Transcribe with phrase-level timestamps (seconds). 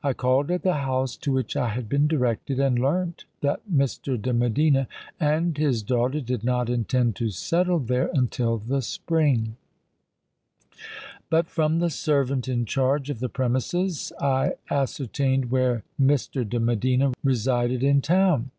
[0.00, 4.16] I called at the house to which I had been directed, and learnt that Mr.
[4.16, 4.86] de Medina
[5.18, 9.56] and his daughter did not intend to settle there until the Spring;
[11.30, 16.48] but from the servant in charge of the premises I ascertained where Mr.
[16.48, 18.52] de Medina resided in town.